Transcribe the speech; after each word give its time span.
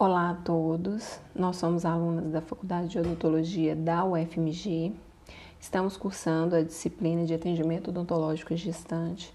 Olá 0.00 0.30
a 0.30 0.34
todos, 0.34 1.18
nós 1.34 1.56
somos 1.56 1.84
alunas 1.84 2.30
da 2.30 2.40
Faculdade 2.40 2.86
de 2.86 3.00
Odontologia 3.00 3.74
da 3.74 4.04
UFMG. 4.04 4.92
Estamos 5.58 5.96
cursando 5.96 6.54
a 6.54 6.62
disciplina 6.62 7.24
de 7.24 7.34
atendimento 7.34 7.88
odontológico 7.90 8.54
gestante 8.54 9.34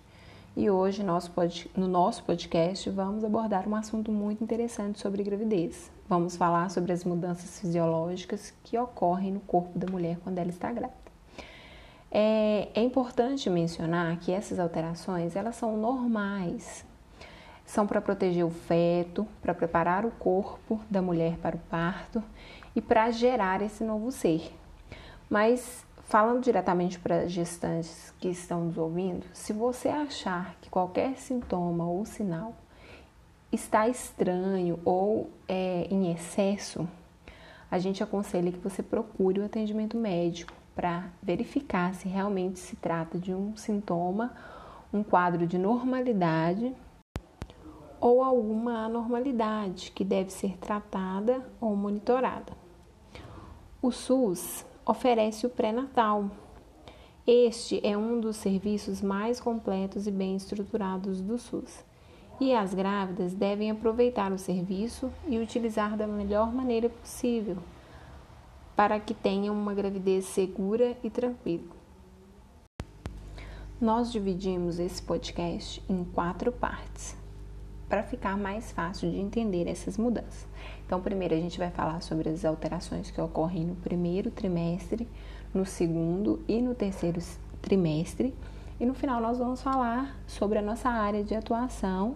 e 0.56 0.70
hoje 0.70 1.04
no 1.04 1.86
nosso 1.90 2.24
podcast 2.24 2.90
vamos 2.92 3.26
abordar 3.26 3.68
um 3.68 3.76
assunto 3.76 4.10
muito 4.10 4.42
interessante 4.42 5.02
sobre 5.02 5.22
gravidez. 5.22 5.92
Vamos 6.08 6.38
falar 6.38 6.72
sobre 6.72 6.94
as 6.94 7.04
mudanças 7.04 7.60
fisiológicas 7.60 8.54
que 8.64 8.78
ocorrem 8.78 9.34
no 9.34 9.42
corpo 9.42 9.78
da 9.78 9.92
mulher 9.92 10.18
quando 10.24 10.40
ela 10.40 10.50
está 10.50 10.72
grávida. 10.72 10.96
É, 12.10 12.70
é 12.74 12.82
importante 12.82 13.50
mencionar 13.50 14.18
que 14.18 14.32
essas 14.32 14.60
alterações 14.60 15.36
elas 15.36 15.58
são 15.58 15.76
normais, 15.76 16.86
são 17.66 17.88
para 17.88 18.02
proteger 18.02 18.46
o 18.46 18.50
feto, 18.50 19.28
para 19.42 19.54
preparar 19.54 20.06
o 20.06 20.12
corpo 20.12 20.80
da 20.90 21.02
mulher 21.02 21.38
para 21.38 21.56
o 21.56 21.60
parto 21.60 22.24
e 22.76 22.82
para 22.82 23.10
gerar 23.12 23.62
esse 23.62 23.84
novo 23.84 24.12
ser. 24.12 24.54
Mas 25.30 25.86
falando 26.04 26.44
diretamente 26.44 27.00
para 27.00 27.28
gestantes 27.28 28.14
que 28.20 28.28
estão 28.28 28.66
nos 28.66 28.78
ouvindo, 28.78 29.26
se 29.34 29.54
você 29.54 29.90
achar 29.90 30.56
que 30.62 30.70
qualquer 30.70 31.16
sintoma 31.18 31.86
ou 31.86 32.06
sinal 32.06 32.54
está 33.52 33.88
estranho 33.88 34.80
ou 34.84 35.30
é, 35.48 35.88
em 35.90 36.12
excesso, 36.12 36.88
a 37.70 37.80
gente 37.80 38.04
aconselha 38.04 38.52
que 38.52 38.60
você 38.60 38.84
procure 38.84 39.40
o 39.40 39.46
atendimento 39.46 39.98
médico 39.98 40.54
para 40.76 41.06
verificar 41.22 41.94
se 41.94 42.08
realmente 42.08 42.60
se 42.60 42.76
trata 42.76 43.18
de 43.18 43.34
um 43.34 43.56
sintoma, 43.56 44.34
um 44.92 45.04
quadro 45.04 45.48
de 45.48 45.58
normalidade 45.58 46.76
ou 48.04 48.22
alguma 48.22 48.84
anormalidade 48.84 49.90
que 49.92 50.04
deve 50.04 50.30
ser 50.30 50.58
tratada 50.58 51.42
ou 51.62 51.74
monitorada. 51.74 52.52
O 53.82 53.92
SUS 53.92 54.66
oferece 54.86 55.46
o 55.46 55.50
pré-natal. 55.50 56.30
Este 57.26 57.80
é 57.82 57.98
um 57.98 58.20
dos 58.20 58.36
serviços 58.36 59.02
mais 59.02 59.40
completos 59.40 60.06
e 60.06 60.12
bem 60.12 60.36
estruturados 60.36 61.22
do 61.22 61.38
SUS. 61.38 61.86
E 62.42 62.54
as 62.54 62.74
grávidas 62.74 63.34
devem 63.34 63.72
aproveitar 63.72 64.34
o 64.34 64.38
serviço 64.38 65.10
e 65.26 65.40
utilizar 65.40 65.96
da 65.96 66.06
melhor 66.06 66.54
maneira 66.54 66.90
possível, 66.90 67.56
para 68.76 69.00
que 69.00 69.14
tenham 69.14 69.56
uma 69.56 69.74
gravidez 69.74 70.26
segura 70.26 70.98
e 71.02 71.10
tranquila. 71.10 71.72
Nós 73.80 74.12
dividimos 74.12 74.78
esse 74.78 75.02
podcast 75.02 75.82
em 75.88 76.04
quatro 76.04 76.52
partes 76.52 77.23
para 77.88 78.04
ficar 78.04 78.38
mais 78.38 78.72
fácil 78.72 79.12
de 79.12 79.20
entender 79.20 79.68
essas 79.68 79.98
mudanças. 79.98 80.48
Então, 80.86 81.02
primeiro 81.02 81.34
a 81.34 81.38
gente 81.38 81.58
vai 81.58 81.70
falar 81.70 82.02
sobre 82.02 82.30
as 82.30 82.44
alterações 82.44 83.12
que 83.12 83.22
ocorrem 83.22 83.66
no 83.66 83.76
primeiro 83.76 84.32
trimestre, 84.32 85.08
no 85.54 85.66
segundo 85.66 86.44
e 86.48 86.62
no 86.62 86.74
terceiro 86.74 87.22
trimestre, 87.62 88.34
e 88.80 88.86
no 88.86 88.94
final 88.94 89.22
nós 89.22 89.38
vamos 89.38 89.62
falar 89.62 90.18
sobre 90.28 90.60
a 90.60 90.62
nossa 90.62 90.90
área 90.90 91.24
de 91.24 91.36
atuação, 91.36 92.16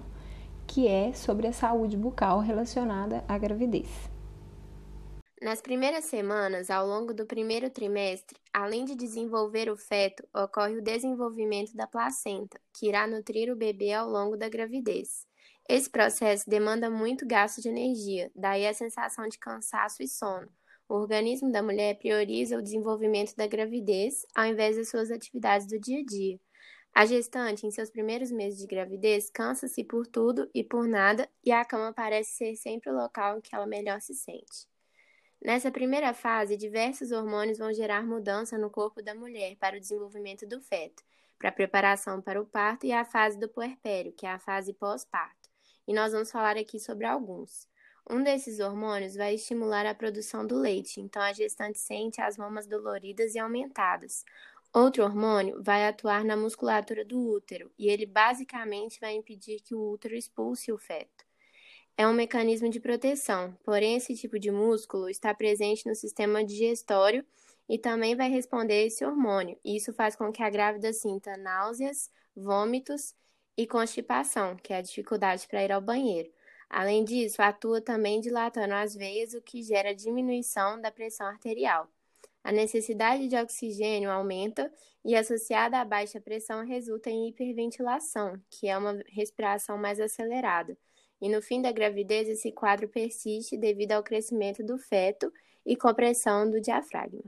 que 0.66 0.88
é 0.88 1.14
sobre 1.14 1.48
a 1.48 1.54
saúde 1.54 1.96
bucal 1.96 2.40
relacionada 2.40 3.24
à 3.28 3.38
gravidez. 3.38 4.17
Nas 5.40 5.62
primeiras 5.62 6.06
semanas, 6.06 6.72
ao 6.72 6.88
longo 6.88 7.14
do 7.14 7.24
primeiro 7.24 7.70
trimestre, 7.70 8.40
além 8.52 8.86
de 8.86 8.96
desenvolver 8.96 9.70
o 9.70 9.78
feto, 9.78 10.28
ocorre 10.36 10.78
o 10.78 10.82
desenvolvimento 10.82 11.76
da 11.76 11.86
placenta, 11.86 12.60
que 12.74 12.88
irá 12.88 13.06
nutrir 13.06 13.54
o 13.54 13.56
bebê 13.56 13.94
ao 13.94 14.10
longo 14.10 14.36
da 14.36 14.50
gravidez. 14.50 15.28
Esse 15.70 15.92
processo 15.92 16.50
demanda 16.50 16.90
muito 16.90 17.28
gasto 17.28 17.62
de 17.62 17.70
energia, 17.70 18.32
daí 18.36 18.66
a 18.66 18.74
sensação 18.74 19.28
de 19.28 19.38
cansaço 19.38 20.02
e 20.02 20.08
sono. 20.08 20.50
O 20.90 20.96
organismo 20.96 21.52
da 21.52 21.62
mulher 21.62 22.00
prioriza 22.00 22.58
o 22.58 22.62
desenvolvimento 22.62 23.36
da 23.36 23.46
gravidez 23.46 24.26
ao 24.34 24.46
invés 24.46 24.76
das 24.76 24.90
suas 24.90 25.12
atividades 25.12 25.68
do 25.68 25.80
dia 25.80 26.00
a 26.00 26.04
dia. 26.04 26.40
A 26.96 27.06
gestante, 27.06 27.68
em 27.68 27.70
seus 27.70 27.92
primeiros 27.92 28.32
meses 28.32 28.58
de 28.58 28.66
gravidez, 28.66 29.30
cansa-se 29.30 29.84
por 29.84 30.08
tudo 30.08 30.50
e 30.52 30.64
por 30.64 30.88
nada, 30.88 31.30
e 31.46 31.52
a 31.52 31.64
cama 31.64 31.94
parece 31.94 32.32
ser 32.32 32.56
sempre 32.56 32.90
o 32.90 32.96
local 32.96 33.38
em 33.38 33.42
que 33.42 33.54
ela 33.54 33.68
melhor 33.68 34.02
se 34.02 34.16
sente. 34.16 34.77
Nessa 35.42 35.72
primeira 35.72 36.14
fase, 36.14 36.58
diversos 36.58 37.12
hormônios 37.12 37.60
vão 37.60 37.72
gerar 37.72 38.04
mudança 38.06 38.58
no 38.58 38.72
corpo 38.72 39.04
da 39.04 39.14
mulher 39.14 39.56
para 39.58 39.78
o 39.78 39.80
desenvolvimento 39.80 40.48
do 40.48 40.60
feto, 40.60 41.04
para 41.38 41.50
a 41.50 41.52
preparação 41.52 42.20
para 42.22 42.42
o 42.42 42.46
parto 42.46 42.86
e 42.88 42.92
a 42.92 43.06
fase 43.06 43.38
do 43.40 43.48
puerpério, 43.48 44.12
que 44.14 44.26
é 44.26 44.32
a 44.32 44.40
fase 44.40 44.74
pós-parto. 44.74 45.48
E 45.88 45.94
nós 45.94 46.12
vamos 46.12 46.32
falar 46.32 46.58
aqui 46.58 46.80
sobre 46.80 47.06
alguns. 47.06 47.68
Um 48.10 48.24
desses 48.24 48.60
hormônios 48.60 49.16
vai 49.16 49.36
estimular 49.36 49.86
a 49.86 49.94
produção 49.94 50.46
do 50.46 50.58
leite, 50.58 51.00
então 51.00 51.22
a 51.22 51.32
gestante 51.32 51.78
sente 51.78 52.20
as 52.20 52.36
mamas 52.36 52.66
doloridas 52.66 53.36
e 53.36 53.40
aumentadas. 53.40 54.26
Outro 54.74 55.04
hormônio 55.04 55.62
vai 55.62 55.88
atuar 55.88 56.26
na 56.26 56.36
musculatura 56.36 57.06
do 57.06 57.20
útero 57.20 57.72
e 57.78 57.90
ele 57.90 58.06
basicamente 58.06 59.00
vai 59.00 59.14
impedir 59.14 59.62
que 59.62 59.76
o 59.76 59.92
útero 59.92 60.16
expulse 60.16 60.72
o 60.72 60.78
feto 60.78 61.27
é 61.98 62.08
um 62.08 62.14
mecanismo 62.14 62.70
de 62.70 62.80
proteção, 62.80 63.58
porém 63.64 63.96
esse 63.96 64.16
tipo 64.16 64.38
de 64.38 64.52
músculo 64.52 65.10
está 65.10 65.34
presente 65.34 65.88
no 65.88 65.96
sistema 65.96 66.44
digestório 66.46 67.26
e 67.68 67.80
também 67.80 68.16
vai 68.16 68.30
responder 68.30 68.86
esse 68.86 69.04
hormônio. 69.04 69.58
Isso 69.66 69.92
faz 69.92 70.16
com 70.16 70.32
que 70.32 70.44
a 70.44 70.50
grávida 70.50 70.94
sinta 70.94 71.36
náuseas, 71.36 72.12
vômitos 72.36 73.16
e 73.58 73.66
constipação, 73.66 74.56
que 74.58 74.72
é 74.72 74.78
a 74.78 74.82
dificuldade 74.82 75.48
para 75.48 75.64
ir 75.64 75.72
ao 75.72 75.82
banheiro. 75.82 76.32
Além 76.70 77.04
disso, 77.04 77.42
atua 77.42 77.82
também 77.82 78.22
dilatando 78.22 78.76
as 78.76 78.94
veias, 78.94 79.34
o 79.34 79.42
que 79.42 79.64
gera 79.64 79.96
diminuição 79.96 80.80
da 80.80 80.92
pressão 80.92 81.26
arterial. 81.26 81.90
A 82.44 82.52
necessidade 82.52 83.28
de 83.28 83.36
oxigênio 83.36 84.12
aumenta 84.12 84.72
e, 85.04 85.16
associada 85.16 85.80
à 85.80 85.86
baixa 85.86 86.22
pressão, 86.22 86.64
resulta 86.64 87.10
em 87.10 87.28
hiperventilação, 87.30 88.40
que 88.52 88.68
é 88.68 88.78
uma 88.78 89.02
respiração 89.08 89.78
mais 89.80 90.00
acelerada 90.00 90.78
e 91.22 91.30
no 91.30 91.42
fim 91.42 91.62
da 91.62 91.72
gravidez 91.72 92.28
esse 92.30 92.52
quadro 92.52 92.88
persiste 92.88 93.58
devido 93.58 93.94
ao 93.94 94.04
crescimento 94.04 94.64
do 94.64 94.78
feto 94.78 95.32
e 95.66 95.76
compressão 95.76 96.50
do 96.50 96.62
diafragma. 96.62 97.24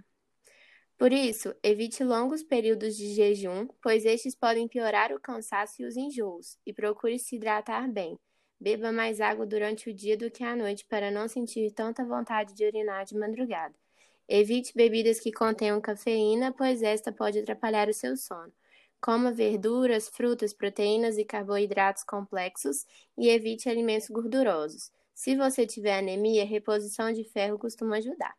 Por 0.98 1.14
isso, 1.14 1.56
evite 1.64 2.04
longos 2.04 2.44
períodos 2.44 2.98
de 2.98 3.14
jejum, 3.14 3.68
pois 3.82 4.04
estes 4.04 4.36
podem 4.36 4.68
piorar 4.68 5.14
o 5.14 5.20
cansaço 5.20 5.82
e 5.82 5.86
os 5.86 5.96
enjoos, 5.96 6.58
e 6.66 6.74
procure 6.74 7.18
se 7.18 7.38
hidratar 7.38 7.90
bem. 7.90 8.20
Beba 8.60 8.92
mais 8.92 9.22
água 9.22 9.46
durante 9.46 9.90
o 9.90 9.94
dia 9.94 10.18
do 10.18 10.30
que 10.30 10.44
à 10.44 10.54
noite 10.54 10.86
para 10.86 11.10
não 11.10 11.30
sentir 11.30 11.72
tanta 11.72 12.04
vontade 12.04 12.54
de 12.54 12.66
urinar 12.66 13.06
de 13.06 13.18
madrugada. 13.18 13.74
Evite 14.28 14.74
bebidas 14.76 15.22
que 15.22 15.32
contenham 15.32 15.80
cafeína, 15.80 16.52
pois 16.52 16.84
esta 16.84 17.14
pode 17.14 17.40
atrapalhar 17.40 17.88
o 17.88 17.94
seu 17.94 18.18
sono. 18.18 18.52
Coma 19.02 19.32
verduras, 19.32 20.10
frutas, 20.10 20.54
proteínas 20.54 21.18
e 21.18 21.24
carboidratos 21.24 22.04
complexos 22.04 22.86
e 23.18 23.30
evite 23.30 23.70
alimentos 23.70 24.10
gordurosos. 24.10 24.92
Se 25.14 25.36
você 25.36 25.66
tiver 25.66 25.98
anemia, 25.98 26.46
reposição 26.46 27.12
de 27.12 27.24
ferro 27.24 27.58
costuma 27.58 27.98
ajudar. 27.98 28.36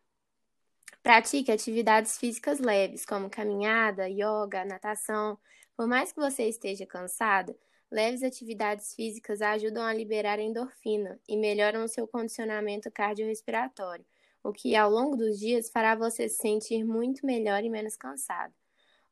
Pratique 1.03 1.51
atividades 1.51 2.17
físicas 2.17 2.59
leves, 2.59 3.05
como 3.05 3.29
caminhada, 3.29 4.07
yoga, 4.07 4.63
natação. 4.63 5.37
Por 5.75 5.87
mais 5.87 6.11
que 6.11 6.19
você 6.19 6.47
esteja 6.47 6.85
cansada, 6.85 7.57
leves 7.89 8.21
atividades 8.21 8.93
físicas 8.93 9.41
ajudam 9.41 9.83
a 9.83 9.93
liberar 9.93 10.37
endorfina 10.39 11.19
e 11.27 11.35
melhoram 11.35 11.83
o 11.85 11.87
seu 11.87 12.07
condicionamento 12.07 12.91
cardiorrespiratório, 12.91 14.05
o 14.43 14.53
que 14.53 14.75
ao 14.75 14.91
longo 14.91 15.17
dos 15.17 15.39
dias 15.39 15.71
fará 15.71 15.95
você 15.95 16.29
se 16.29 16.37
sentir 16.37 16.83
muito 16.83 17.25
melhor 17.25 17.63
e 17.63 17.69
menos 17.69 17.95
cansado. 17.95 18.53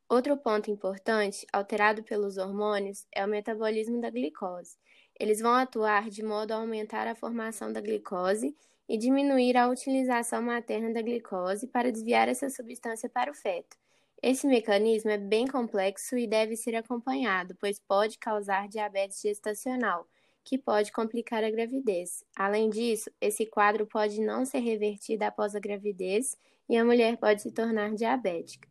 Outro 0.09 0.35
ponto 0.35 0.71
importante, 0.71 1.45
alterado 1.53 2.01
pelos 2.01 2.37
hormônios, 2.37 3.05
é 3.13 3.23
o 3.23 3.29
metabolismo 3.29 4.01
da 4.01 4.09
glicose. 4.09 4.75
Eles 5.19 5.39
vão 5.39 5.53
atuar 5.53 6.09
de 6.09 6.23
modo 6.23 6.51
a 6.51 6.55
aumentar 6.55 7.05
a 7.07 7.13
formação 7.13 7.71
da 7.71 7.79
glicose 7.79 8.55
e 8.87 8.97
diminuir 8.97 9.55
a 9.55 9.67
utilização 9.67 10.41
materna 10.41 10.91
da 10.91 11.03
glicose 11.03 11.67
para 11.67 11.91
desviar 11.91 12.27
essa 12.27 12.49
substância 12.49 13.07
para 13.07 13.29
o 13.29 13.35
feto. 13.35 13.77
Esse 14.19 14.47
mecanismo 14.47 15.11
é 15.11 15.17
bem 15.17 15.45
complexo 15.45 16.17
e 16.17 16.25
deve 16.25 16.55
ser 16.55 16.75
acompanhado, 16.75 17.55
pois 17.59 17.79
pode 17.79 18.17
causar 18.17 18.67
diabetes 18.67 19.21
gestacional, 19.21 20.07
que 20.43 20.57
pode 20.57 20.91
complicar 20.91 21.43
a 21.43 21.51
gravidez. 21.51 22.23
Além 22.35 22.71
disso, 22.71 23.11
esse 23.21 23.45
quadro 23.45 23.85
pode 23.85 24.19
não 24.19 24.43
ser 24.43 24.59
revertido 24.59 25.23
após 25.23 25.53
a 25.53 25.59
gravidez 25.59 26.35
e 26.67 26.75
a 26.75 26.83
mulher 26.83 27.15
pode 27.17 27.43
se 27.43 27.51
tornar 27.51 27.93
diabética. 27.93 28.67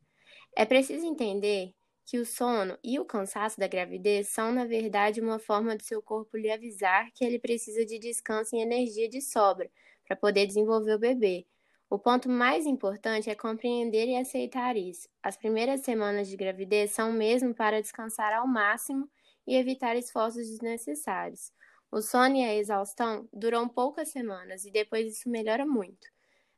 É 0.56 0.64
preciso 0.64 1.06
entender 1.06 1.74
que 2.04 2.18
o 2.18 2.26
sono 2.26 2.78
e 2.82 2.98
o 2.98 3.04
cansaço 3.04 3.58
da 3.60 3.68
gravidez 3.68 4.28
são, 4.28 4.50
na 4.52 4.64
verdade, 4.64 5.20
uma 5.20 5.38
forma 5.38 5.76
do 5.76 5.82
seu 5.82 6.02
corpo 6.02 6.36
lhe 6.36 6.50
avisar 6.50 7.10
que 7.12 7.24
ele 7.24 7.38
precisa 7.38 7.84
de 7.84 7.98
descanso 7.98 8.56
e 8.56 8.60
energia 8.60 9.08
de 9.08 9.20
sobra 9.20 9.70
para 10.06 10.16
poder 10.16 10.46
desenvolver 10.46 10.94
o 10.94 10.98
bebê. 10.98 11.46
O 11.90 11.98
ponto 11.98 12.28
mais 12.28 12.66
importante 12.66 13.30
é 13.30 13.34
compreender 13.34 14.08
e 14.08 14.16
aceitar 14.16 14.76
isso. 14.76 15.08
As 15.22 15.36
primeiras 15.36 15.80
semanas 15.80 16.28
de 16.28 16.36
gravidez 16.36 16.90
são 16.92 17.12
mesmo 17.12 17.54
para 17.54 17.80
descansar 17.80 18.32
ao 18.32 18.46
máximo 18.46 19.08
e 19.46 19.54
evitar 19.54 19.96
esforços 19.96 20.48
desnecessários. 20.48 21.52
O 21.90 22.02
sono 22.02 22.36
e 22.36 22.44
a 22.44 22.54
exaustão 22.54 23.26
duram 23.32 23.68
poucas 23.68 24.08
semanas 24.10 24.64
e 24.64 24.70
depois 24.70 25.06
isso 25.10 25.30
melhora 25.30 25.64
muito. 25.66 26.08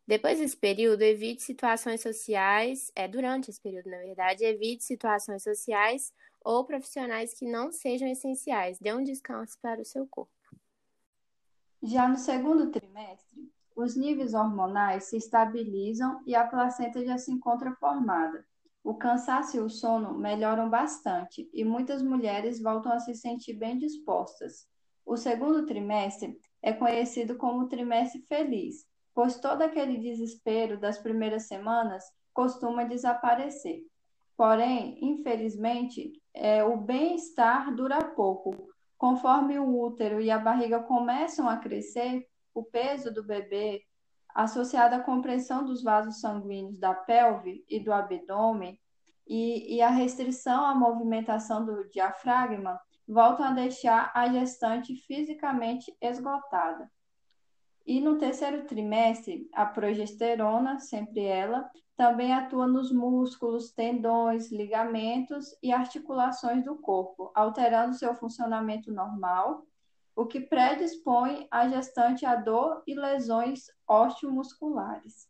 Depois 0.06 0.38
desse 0.38 0.56
período, 0.56 1.02
evite 1.02 1.42
situações 1.42 2.00
sociais, 2.00 2.90
é 2.96 3.06
durante 3.06 3.50
esse 3.50 3.60
período, 3.60 3.90
na 3.90 3.98
verdade, 3.98 4.44
evite 4.44 4.82
situações 4.82 5.42
sociais 5.42 6.12
ou 6.44 6.64
profissionais 6.64 7.32
que 7.32 7.46
não 7.46 7.70
sejam 7.70 8.08
essenciais. 8.08 8.78
Dê 8.78 8.92
um 8.92 9.04
descanso 9.04 9.56
para 9.60 9.80
o 9.80 9.84
seu 9.84 10.06
corpo. 10.06 10.32
Já 11.82 12.08
no 12.08 12.16
segundo 12.16 12.70
trimestre, 12.70 13.50
os 13.74 13.96
níveis 13.96 14.34
hormonais 14.34 15.04
se 15.04 15.16
estabilizam 15.16 16.20
e 16.26 16.34
a 16.34 16.46
placenta 16.46 17.04
já 17.04 17.16
se 17.16 17.30
encontra 17.32 17.74
formada. 17.76 18.44
O 18.82 18.94
cansaço 18.94 19.56
e 19.56 19.60
o 19.60 19.68
sono 19.70 20.18
melhoram 20.18 20.68
bastante 20.68 21.48
e 21.52 21.64
muitas 21.64 22.02
mulheres 22.02 22.60
voltam 22.60 22.92
a 22.92 22.98
se 22.98 23.14
sentir 23.14 23.54
bem 23.54 23.78
dispostas. 23.78 24.66
O 25.04 25.16
segundo 25.16 25.66
trimestre 25.66 26.38
é 26.62 26.72
conhecido 26.72 27.36
como 27.36 27.68
trimestre 27.68 28.22
feliz, 28.28 28.86
pois 29.14 29.38
todo 29.38 29.62
aquele 29.62 29.98
desespero 29.98 30.78
das 30.78 30.98
primeiras 30.98 31.46
semanas 31.48 32.04
costuma 32.32 32.84
desaparecer. 32.84 33.82
Porém, 34.36 34.98
infelizmente, 35.02 36.12
é, 36.32 36.64
o 36.64 36.76
bem-estar 36.76 37.74
dura 37.74 38.02
pouco. 38.02 38.70
Conforme 38.96 39.58
o 39.58 39.78
útero 39.82 40.20
e 40.20 40.30
a 40.30 40.38
barriga 40.38 40.80
começam 40.80 41.48
a 41.48 41.56
crescer, 41.56 42.26
o 42.54 42.62
peso 42.62 43.12
do 43.12 43.22
bebê, 43.22 43.82
associado 44.34 44.94
à 44.94 45.00
compressão 45.00 45.64
dos 45.64 45.82
vasos 45.82 46.20
sanguíneos 46.20 46.78
da 46.78 46.94
pelve 46.94 47.64
e 47.68 47.80
do 47.80 47.92
abdômen, 47.92 48.78
e, 49.26 49.76
e 49.76 49.82
a 49.82 49.88
restrição 49.88 50.64
à 50.64 50.74
movimentação 50.74 51.64
do 51.64 51.88
diafragma, 51.88 52.80
voltam 53.06 53.46
a 53.46 53.52
deixar 53.52 54.10
a 54.14 54.28
gestante 54.28 54.96
fisicamente 54.96 55.94
esgotada. 56.00 56.90
E 57.86 58.00
no 58.00 58.18
terceiro 58.18 58.64
trimestre, 58.66 59.48
a 59.52 59.66
progesterona, 59.66 60.78
sempre 60.78 61.24
ela, 61.24 61.70
também 61.96 62.32
atua 62.32 62.66
nos 62.66 62.90
músculos, 62.90 63.72
tendões, 63.72 64.50
ligamentos 64.50 65.54
e 65.62 65.72
articulações 65.72 66.64
do 66.64 66.76
corpo, 66.76 67.30
alterando 67.34 67.94
seu 67.94 68.14
funcionamento 68.14 68.92
normal, 68.92 69.66
o 70.16 70.26
que 70.26 70.40
predispõe 70.40 71.46
a 71.50 71.68
gestante 71.68 72.24
a 72.24 72.36
dor 72.36 72.82
e 72.86 72.94
lesões 72.94 73.66
osteomusculares. 73.86 75.28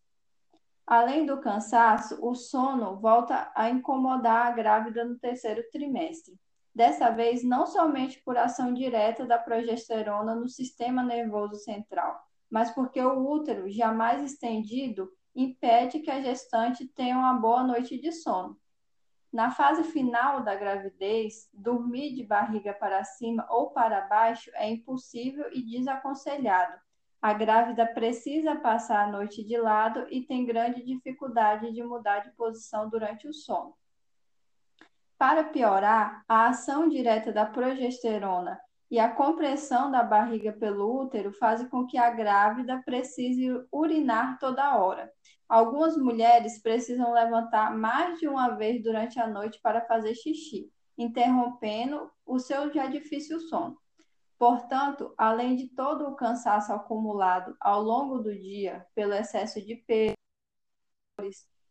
Além 0.86 1.24
do 1.24 1.40
cansaço, 1.40 2.18
o 2.24 2.34
sono 2.34 2.98
volta 2.98 3.50
a 3.54 3.70
incomodar 3.70 4.46
a 4.46 4.50
grávida 4.50 5.04
no 5.04 5.18
terceiro 5.18 5.62
trimestre. 5.70 6.38
Dessa 6.74 7.10
vez, 7.10 7.44
não 7.44 7.66
somente 7.66 8.20
por 8.24 8.36
ação 8.36 8.72
direta 8.72 9.24
da 9.26 9.38
progesterona 9.38 10.34
no 10.34 10.48
sistema 10.48 11.02
nervoso 11.02 11.56
central, 11.56 12.29
mas 12.50 12.70
porque 12.72 13.00
o 13.00 13.26
útero, 13.26 13.70
jamais 13.70 14.22
estendido, 14.22 15.10
impede 15.34 16.00
que 16.00 16.10
a 16.10 16.20
gestante 16.20 16.86
tenha 16.88 17.16
uma 17.16 17.34
boa 17.34 17.62
noite 17.62 17.98
de 18.00 18.10
sono. 18.10 18.58
Na 19.32 19.52
fase 19.52 19.84
final 19.84 20.42
da 20.42 20.56
gravidez, 20.56 21.48
dormir 21.54 22.14
de 22.14 22.24
barriga 22.24 22.74
para 22.74 23.04
cima 23.04 23.46
ou 23.48 23.70
para 23.70 24.00
baixo 24.00 24.50
é 24.54 24.68
impossível 24.68 25.48
e 25.52 25.62
desaconselhado. 25.62 26.76
A 27.22 27.32
grávida 27.32 27.86
precisa 27.86 28.56
passar 28.56 29.04
a 29.04 29.12
noite 29.12 29.44
de 29.44 29.56
lado 29.56 30.06
e 30.10 30.22
tem 30.22 30.44
grande 30.44 30.82
dificuldade 30.82 31.72
de 31.72 31.82
mudar 31.84 32.20
de 32.20 32.30
posição 32.32 32.88
durante 32.88 33.28
o 33.28 33.32
sono. 33.32 33.74
Para 35.16 35.44
piorar, 35.44 36.24
a 36.26 36.48
ação 36.48 36.88
direta 36.88 37.30
da 37.30 37.46
progesterona 37.46 38.58
e 38.90 38.98
a 38.98 39.08
compressão 39.08 39.90
da 39.90 40.02
barriga 40.02 40.52
pelo 40.52 41.02
útero 41.02 41.32
fazem 41.32 41.68
com 41.68 41.86
que 41.86 41.96
a 41.96 42.10
grávida 42.10 42.82
precise 42.84 43.46
urinar 43.70 44.38
toda 44.38 44.76
hora. 44.76 45.12
Algumas 45.48 45.96
mulheres 45.96 46.60
precisam 46.60 47.12
levantar 47.12 47.76
mais 47.76 48.18
de 48.18 48.26
uma 48.26 48.50
vez 48.50 48.82
durante 48.82 49.20
a 49.20 49.28
noite 49.28 49.60
para 49.62 49.86
fazer 49.86 50.14
xixi, 50.14 50.72
interrompendo 50.98 52.10
o 52.26 52.38
seu 52.38 52.72
já 52.72 52.86
difícil 52.86 53.40
sono. 53.40 53.78
Portanto, 54.36 55.14
além 55.16 55.54
de 55.54 55.68
todo 55.68 56.08
o 56.08 56.16
cansaço 56.16 56.72
acumulado 56.72 57.56
ao 57.60 57.82
longo 57.82 58.18
do 58.18 58.34
dia 58.34 58.86
pelo 58.94 59.12
excesso 59.12 59.64
de 59.64 59.76
peso, 59.76 60.14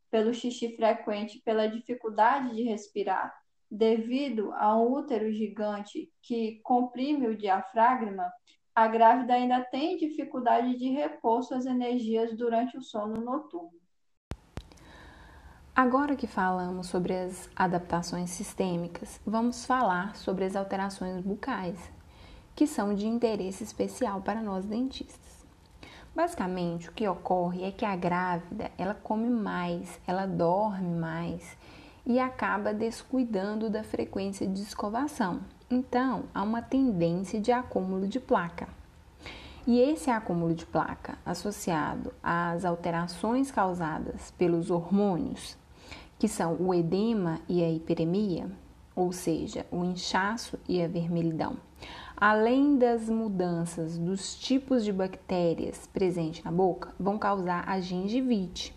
pelo 0.09 0.33
xixi 0.33 0.75
frequente, 0.75 1.41
pela 1.43 1.67
dificuldade 1.67 2.55
de 2.55 2.63
respirar, 2.63 3.33
devido 3.69 4.51
a 4.53 4.75
um 4.75 4.91
útero 4.91 5.31
gigante 5.31 6.11
que 6.21 6.59
comprime 6.63 7.27
o 7.27 7.37
diafragma, 7.37 8.31
a 8.73 8.87
grávida 8.87 9.33
ainda 9.33 9.61
tem 9.61 9.97
dificuldade 9.97 10.77
de 10.77 10.89
repor 10.89 11.43
suas 11.43 11.65
energias 11.65 12.35
durante 12.35 12.77
o 12.77 12.81
sono 12.81 13.21
noturno. 13.21 13.77
Agora 15.75 16.15
que 16.15 16.27
falamos 16.27 16.87
sobre 16.87 17.13
as 17.13 17.49
adaptações 17.55 18.31
sistêmicas, 18.31 19.19
vamos 19.25 19.65
falar 19.65 20.15
sobre 20.15 20.43
as 20.43 20.55
alterações 20.55 21.21
bucais, 21.21 21.79
que 22.55 22.67
são 22.67 22.93
de 22.93 23.07
interesse 23.07 23.63
especial 23.63 24.21
para 24.21 24.41
nós 24.41 24.65
dentistas. 24.65 25.45
Basicamente, 26.13 26.89
o 26.89 26.91
que 26.91 27.07
ocorre 27.07 27.63
é 27.63 27.71
que 27.71 27.85
a 27.85 27.95
grávida, 27.95 28.71
ela 28.77 28.93
come 28.93 29.29
mais, 29.29 30.01
ela 30.05 30.25
dorme 30.25 30.99
mais 30.99 31.57
e 32.05 32.19
acaba 32.19 32.73
descuidando 32.73 33.69
da 33.69 33.83
frequência 33.83 34.47
de 34.47 34.61
escovação. 34.61 35.41
Então, 35.69 36.23
há 36.33 36.41
uma 36.41 36.61
tendência 36.61 37.39
de 37.39 37.51
acúmulo 37.51 38.07
de 38.07 38.19
placa. 38.19 38.67
E 39.67 39.79
esse 39.79 40.09
acúmulo 40.09 40.55
de 40.55 40.65
placa, 40.65 41.17
associado 41.25 42.11
às 42.23 42.65
alterações 42.65 43.51
causadas 43.51 44.31
pelos 44.31 44.71
hormônios, 44.71 45.55
que 46.17 46.27
são 46.27 46.55
o 46.59 46.73
edema 46.73 47.39
e 47.47 47.63
a 47.63 47.69
hiperemia, 47.69 48.49
ou 48.95 49.11
seja, 49.11 49.65
o 49.71 49.83
inchaço 49.83 50.57
e 50.67 50.81
a 50.81 50.87
vermelhidão, 50.87 51.57
além 52.17 52.77
das 52.77 53.07
mudanças 53.07 53.97
dos 53.97 54.35
tipos 54.35 54.83
de 54.83 54.91
bactérias 54.91 55.87
presentes 55.93 56.43
na 56.43 56.51
boca, 56.51 56.93
vão 56.99 57.17
causar 57.17 57.63
a 57.69 57.79
gengivite, 57.79 58.75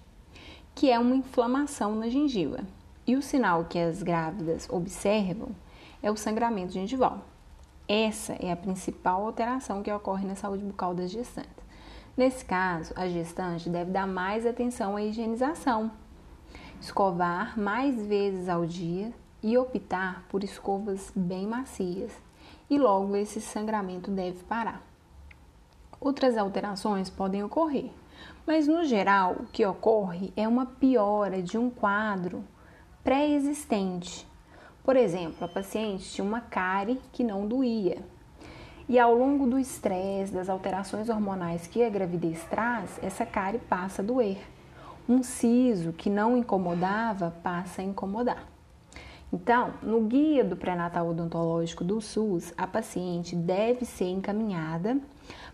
que 0.74 0.90
é 0.90 0.98
uma 0.98 1.16
inflamação 1.16 1.94
na 1.94 2.08
gengiva. 2.08 2.60
E 3.06 3.16
o 3.16 3.22
sinal 3.22 3.64
que 3.64 3.78
as 3.78 4.02
grávidas 4.02 4.68
observam 4.70 5.48
é 6.02 6.10
o 6.10 6.16
sangramento 6.16 6.72
gengival. 6.72 7.18
Essa 7.88 8.34
é 8.34 8.52
a 8.52 8.56
principal 8.56 9.26
alteração 9.26 9.82
que 9.82 9.92
ocorre 9.92 10.26
na 10.26 10.36
saúde 10.36 10.64
bucal 10.64 10.94
das 10.94 11.10
gestantes. 11.10 11.62
Nesse 12.16 12.44
caso, 12.44 12.92
a 12.94 13.08
gestante 13.08 13.68
deve 13.68 13.90
dar 13.90 14.06
mais 14.06 14.46
atenção 14.46 14.96
à 14.96 15.02
higienização, 15.02 15.90
escovar 16.80 17.58
mais 17.58 18.06
vezes 18.06 18.48
ao 18.48 18.64
dia 18.66 19.12
e 19.42 19.58
optar 19.58 20.24
por 20.28 20.44
escovas 20.44 21.10
bem 21.16 21.46
macias, 21.46 22.12
e 22.70 22.78
logo 22.78 23.16
esse 23.16 23.40
sangramento 23.40 24.10
deve 24.10 24.44
parar. 24.44 24.80
Outras 26.00 26.36
alterações 26.36 27.10
podem 27.10 27.42
ocorrer, 27.42 27.90
mas 28.46 28.68
no 28.68 28.84
geral 28.84 29.36
o 29.40 29.46
que 29.46 29.64
ocorre 29.66 30.32
é 30.36 30.46
uma 30.46 30.66
piora 30.66 31.42
de 31.42 31.58
um 31.58 31.70
quadro 31.70 32.44
pré-existente. 33.04 34.26
Por 34.84 34.96
exemplo, 34.96 35.44
a 35.44 35.48
paciente 35.48 36.10
tinha 36.10 36.24
uma 36.24 36.40
cárie 36.40 37.00
que 37.12 37.22
não 37.22 37.46
doía. 37.46 37.98
E 38.88 38.98
ao 38.98 39.14
longo 39.14 39.46
do 39.46 39.58
estresse, 39.58 40.32
das 40.32 40.48
alterações 40.48 41.08
hormonais 41.08 41.66
que 41.66 41.84
a 41.84 41.88
gravidez 41.88 42.42
traz, 42.50 42.98
essa 43.02 43.24
cárie 43.24 43.60
passa 43.60 44.02
a 44.02 44.04
doer. 44.04 44.38
Um 45.08 45.22
siso 45.22 45.92
que 45.92 46.10
não 46.10 46.36
incomodava 46.36 47.32
passa 47.42 47.80
a 47.80 47.84
incomodar. 47.84 48.46
Então, 49.32 49.72
no 49.82 50.02
guia 50.02 50.44
do 50.44 50.56
pré-natal 50.56 51.08
odontológico 51.08 51.82
do 51.82 52.00
SUS, 52.00 52.52
a 52.56 52.66
paciente 52.66 53.34
deve 53.34 53.86
ser 53.86 54.10
encaminhada 54.10 54.98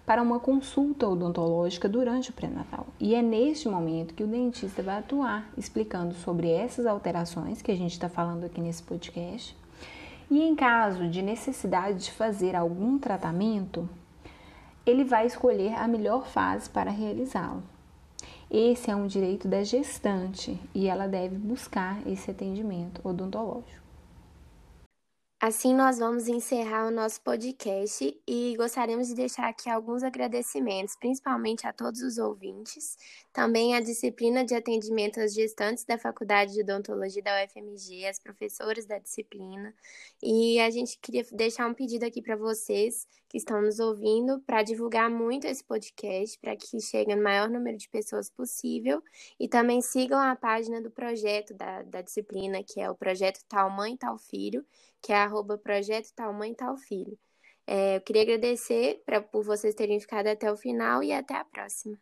para 0.09 0.23
uma 0.23 0.41
consulta 0.41 1.07
odontológica 1.07 1.87
durante 1.87 2.31
o 2.31 2.33
pré-natal. 2.33 2.87
E 2.99 3.15
é 3.15 3.21
neste 3.21 3.69
momento 3.69 4.15
que 4.15 4.25
o 4.25 4.27
dentista 4.27 4.83
vai 4.83 5.01
atuar, 5.01 5.51
explicando 5.55 6.15
sobre 6.15 6.51
essas 6.51 6.87
alterações 6.87 7.61
que 7.61 7.71
a 7.71 7.77
gente 7.77 7.93
está 7.93 8.09
falando 8.09 8.45
aqui 8.45 8.59
nesse 8.59 8.83
podcast. 8.83 9.55
E 10.31 10.41
em 10.41 10.57
caso 10.57 11.11
de 11.11 11.21
necessidade 11.21 12.05
de 12.05 12.11
fazer 12.11 12.57
algum 12.57 12.99
tratamento, 12.99 13.87
ele 14.87 15.05
vai 15.05 15.27
escolher 15.27 15.75
a 15.75 15.87
melhor 15.87 16.27
fase 16.27 16.71
para 16.71 16.91
realizá-lo. 16.91 17.63
Esse 18.51 18.91
é 18.91 18.97
um 18.97 19.07
direito 19.07 19.47
da 19.47 19.63
gestante 19.63 20.59
e 20.75 20.89
ela 20.89 21.07
deve 21.07 21.37
buscar 21.37 21.99
esse 22.07 22.31
atendimento 22.31 23.07
odontológico. 23.07 23.78
Assim, 25.41 25.73
nós 25.73 26.01
vamos 26.01 26.27
encerrar 26.27 26.89
o 26.89 26.91
nosso 26.91 27.21
podcast 27.21 28.21
e 28.27 28.57
gostaríamos 28.57 29.07
de 29.07 29.15
deixar 29.15 29.49
aqui 29.49 29.71
alguns 29.71 30.03
agradecimentos, 30.03 30.97
principalmente 30.97 31.65
a 31.65 31.73
todos 31.73 32.03
os 32.03 32.19
ouvintes, 32.19 32.99
também 33.33 33.77
à 33.77 33.81
disciplina 33.81 34.45
de 34.45 34.53
atendimento 34.57 35.21
às 35.21 35.33
gestantes 35.33 35.85
da 35.85 35.97
Faculdade 35.97 36.55
de 36.55 36.63
Odontologia 36.63 37.23
da 37.23 37.45
UFMG, 37.45 38.05
as 38.07 38.19
professoras 38.19 38.85
da 38.85 38.99
disciplina. 38.99 39.73
E 40.21 40.59
a 40.59 40.71
gente 40.71 40.99
queria 40.99 41.25
deixar 41.31 41.69
um 41.69 41.75
pedido 41.75 42.03
aqui 42.03 42.21
para 42.21 42.35
vocês 42.35 43.07
que 43.29 43.39
estão 43.39 43.63
nos 43.63 43.79
ouvindo 43.79 44.41
para 44.41 44.65
divulgar 44.65 45.09
muito 45.09 45.47
esse 45.47 45.63
podcast, 45.63 46.37
para 46.41 46.57
que 46.57 46.81
chegue 46.81 47.15
no 47.15 47.23
maior 47.23 47.49
número 47.49 47.77
de 47.77 47.89
pessoas 47.89 48.29
possível. 48.29 49.01
E 49.39 49.47
também 49.47 49.81
sigam 49.83 50.19
a 50.19 50.35
página 50.35 50.83
do 50.83 50.91
projeto 50.91 51.55
da, 51.55 51.83
da 51.83 52.03
disciplina, 52.03 52.65
que 52.65 52.81
é 52.81 52.91
o 52.91 52.97
projeto 52.97 53.45
Tal 53.49 53.71
Mãe, 53.71 53.97
Tal 53.97 54.19
Filho 54.19 54.67
que 55.03 55.13
é 55.13 55.17
arroba 55.17 55.59
projeto 55.59 56.13
tal 56.15 56.33
mãe 56.33 56.55
tal 56.55 56.77
filho. 56.77 57.19
É, 57.67 57.97
eu 57.97 58.01
queria 58.03 58.23
agradecer 58.23 59.03
pra, 59.05 59.21
por 59.23 59.45
vocês 59.45 59.75
terem 59.75 60.01
ficado 60.01 60.29
até 60.29 60.51
o 60.53 60.57
final 60.57 61.03
e 61.03 61.13
até 61.13 61.35
a 61.35 61.45
próxima. 61.45 61.99